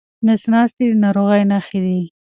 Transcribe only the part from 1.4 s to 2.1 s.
نښې دي.